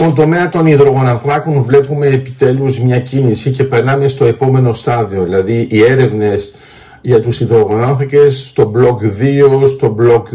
Στον 0.00 0.14
τομέα 0.14 0.48
των 0.48 0.66
υδρογονανθράκων 0.66 1.62
βλέπουμε 1.62 2.06
επιτέλους 2.06 2.80
μια 2.80 3.00
κίνηση 3.00 3.50
και 3.50 3.64
περνάμε 3.64 4.08
στο 4.08 4.24
επόμενο 4.24 4.72
στάδιο, 4.72 5.22
δηλαδή 5.22 5.66
οι 5.70 5.82
έρευνες 5.82 6.54
για 7.00 7.20
τους 7.20 7.40
υδρογονάνθρακες 7.40 8.46
στο 8.46 8.64
μπλοκ 8.68 9.00
2, 9.02 9.66
στο 9.66 9.88
μπλοκ 9.88 10.26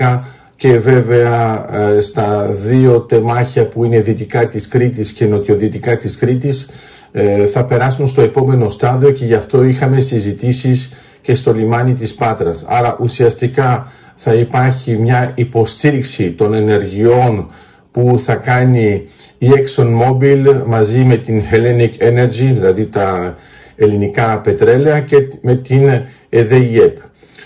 10 0.00 0.20
και 0.56 0.78
βέβαια 0.78 1.66
ε, 1.96 2.00
στα 2.00 2.46
δύο 2.50 3.00
τεμάχια 3.00 3.66
που 3.66 3.84
είναι 3.84 4.00
δυτικά 4.00 4.48
της 4.48 4.68
Κρήτης 4.68 5.12
και 5.12 5.26
νοτιοδυτικά 5.26 5.96
της 5.96 6.16
Κρήτης 6.16 6.70
ε, 7.12 7.46
θα 7.46 7.64
περάσουν 7.64 8.06
στο 8.06 8.22
επόμενο 8.22 8.70
στάδιο 8.70 9.10
και 9.10 9.24
γι' 9.24 9.34
αυτό 9.34 9.62
είχαμε 9.62 10.00
συζητήσεις 10.00 10.92
και 11.20 11.34
στο 11.34 11.52
λιμάνι 11.52 11.94
της 11.94 12.14
Πάτρας. 12.14 12.64
Άρα 12.68 12.96
ουσιαστικά 13.00 13.92
θα 14.16 14.34
υπάρχει 14.34 14.96
μια 14.96 15.32
υποστήριξη 15.34 16.30
των 16.30 16.54
ενεργειών 16.54 17.48
που 17.94 18.18
θα 18.22 18.34
κάνει 18.34 19.06
η 19.38 19.46
ExxonMobil 19.50 20.62
μαζί 20.66 21.04
με 21.04 21.16
την 21.16 21.42
Hellenic 21.50 22.02
Energy, 22.02 22.50
δηλαδή 22.52 22.86
τα 22.86 23.36
ελληνικά 23.76 24.40
πετρέλαια 24.40 25.00
και 25.00 25.16
με 25.42 25.54
την 25.56 25.90
ΕΔΕΙΕΠ. 26.28 26.96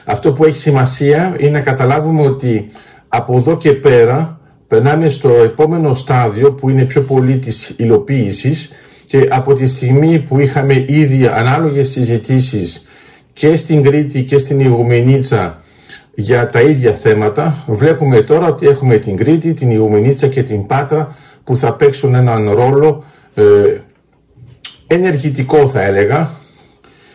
Αυτό 0.04 0.32
που 0.32 0.44
έχει 0.44 0.56
σημασία 0.56 1.36
είναι 1.38 1.50
να 1.50 1.60
καταλάβουμε 1.60 2.22
ότι 2.22 2.68
από 3.08 3.36
εδώ 3.36 3.56
και 3.56 3.72
πέρα 3.72 4.40
περνάμε 4.68 5.08
στο 5.08 5.28
επόμενο 5.28 5.94
στάδιο 5.94 6.52
που 6.52 6.68
είναι 6.68 6.84
πιο 6.84 7.02
πολύ 7.02 7.38
της 7.38 7.74
υλοποίησης 7.76 8.72
και 9.04 9.28
από 9.30 9.54
τη 9.54 9.66
στιγμή 9.66 10.18
που 10.18 10.38
είχαμε 10.38 10.84
ήδη 10.88 11.26
ανάλογες 11.26 11.88
συζητήσεις 11.90 12.86
και 13.32 13.56
στην 13.56 13.82
Κρήτη 13.82 14.22
και 14.22 14.38
στην 14.38 14.60
Ιγουμενίτσα 14.60 15.62
για 16.20 16.48
τα 16.48 16.60
ίδια 16.60 16.92
θέματα, 16.92 17.64
βλέπουμε 17.66 18.20
τώρα 18.20 18.46
ότι 18.46 18.66
έχουμε 18.66 18.96
την 18.96 19.16
Κρήτη, 19.16 19.54
την 19.54 19.70
Ιγουμενίτσα 19.70 20.26
και 20.26 20.42
την 20.42 20.66
Πάτρα 20.66 21.16
που 21.44 21.56
θα 21.56 21.74
παίξουν 21.74 22.14
έναν 22.14 22.50
ρόλο 22.50 23.04
ε, 23.34 23.42
ενεργητικό 24.86 25.68
θα 25.68 25.82
έλεγα. 25.82 26.30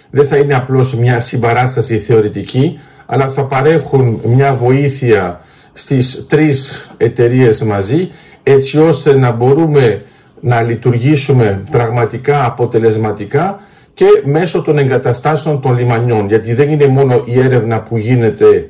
Δεν 0.10 0.26
θα 0.26 0.38
είναι 0.38 0.56
απλώς 0.56 0.96
μια 0.96 1.20
συμπαράσταση 1.20 2.00
θεωρητική, 2.00 2.80
αλλά 3.06 3.30
θα 3.30 3.46
παρέχουν 3.46 4.22
μια 4.24 4.54
βοήθεια 4.54 5.42
στις 5.74 6.26
τρεις 6.30 6.90
εταιρείες 6.98 7.64
μαζί, 7.64 8.10
έτσι 8.44 8.78
ώστε 8.78 9.18
να 9.18 9.32
μπορούμε 9.32 10.02
να 10.40 10.62
λειτουργήσουμε 10.62 11.64
πραγματικά 11.72 12.46
αποτελεσματικά 12.46 13.60
και 13.94 14.06
μέσω 14.24 14.62
των 14.62 14.78
εγκαταστάσεων 14.78 15.62
των 15.62 15.78
λιμανιών. 15.78 16.28
Γιατί 16.28 16.54
δεν 16.54 16.70
είναι 16.70 16.88
μόνο 16.88 17.24
η 17.26 17.40
έρευνα 17.40 17.82
που 17.82 17.98
γίνεται 17.98 18.70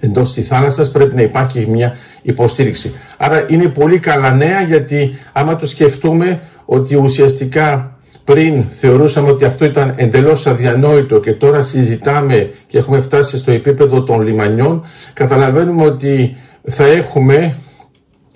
εντός 0.00 0.32
της 0.32 0.46
θάλασσας, 0.46 0.90
πρέπει 0.90 1.14
να 1.14 1.22
υπάρχει 1.22 1.66
μια 1.66 1.96
υποστήριξη. 2.22 2.94
Άρα 3.16 3.46
είναι 3.48 3.68
πολύ 3.68 3.98
καλά 3.98 4.34
νέα 4.34 4.62
γιατί 4.62 5.18
άμα 5.32 5.56
το 5.56 5.66
σκεφτούμε 5.66 6.40
ότι 6.64 6.94
ουσιαστικά 6.94 7.98
πριν 8.24 8.64
θεωρούσαμε 8.70 9.30
ότι 9.30 9.44
αυτό 9.44 9.64
ήταν 9.64 9.94
εντελώς 9.96 10.46
αδιανόητο 10.46 11.20
και 11.20 11.32
τώρα 11.32 11.62
συζητάμε 11.62 12.50
και 12.66 12.78
έχουμε 12.78 13.00
φτάσει 13.00 13.36
στο 13.38 13.50
επίπεδο 13.50 14.02
των 14.02 14.20
λιμανιών, 14.20 14.84
καταλαβαίνουμε 15.12 15.84
ότι 15.84 16.36
θα 16.62 16.86
έχουμε 16.86 17.56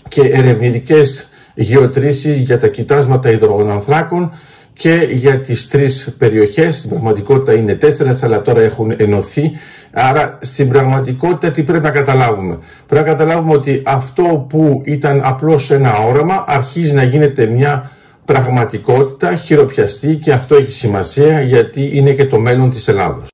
και 0.08 0.20
ερευνητικές 0.20 1.28
γεωτρήσεις 1.54 2.36
για 2.36 2.58
τα 2.58 2.68
κοιτάσματα 2.68 3.30
υδρογονανθράκων 3.30 4.32
και 4.76 5.08
για 5.10 5.40
τις 5.40 5.68
τρεις 5.68 6.14
περιοχές, 6.18 6.76
στην 6.76 6.90
πραγματικότητα 6.90 7.54
είναι 7.54 7.74
τέσσερις 7.74 8.22
αλλά 8.22 8.42
τώρα 8.42 8.60
έχουν 8.60 8.94
ενωθεί, 8.96 9.52
άρα 9.92 10.38
στην 10.42 10.68
πραγματικότητα 10.68 11.50
τι 11.50 11.62
πρέπει 11.62 11.84
να 11.84 11.90
καταλάβουμε; 11.90 12.58
Πρέπει 12.86 13.08
να 13.08 13.14
καταλάβουμε 13.14 13.54
ότι 13.54 13.82
αυτό 13.84 14.46
που 14.48 14.82
ήταν 14.84 15.20
απλώς 15.24 15.70
ένα 15.70 15.98
όραμα 15.98 16.44
αρχίζει 16.46 16.94
να 16.94 17.02
γίνεται 17.02 17.46
μια 17.46 17.90
πραγματικότητα, 18.24 19.34
χειροπιαστή 19.34 20.16
και 20.16 20.32
αυτό 20.32 20.54
έχει 20.54 20.72
σημασία 20.72 21.40
γιατί 21.40 21.90
είναι 21.92 22.12
και 22.12 22.26
το 22.26 22.40
μέλλον 22.40 22.70
της 22.70 22.88
Ελλάδος. 22.88 23.33